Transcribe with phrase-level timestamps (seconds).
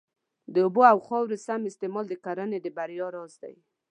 [0.53, 3.55] د اوبو او خاورې سم استعمال د کرنې د بریا راز دی.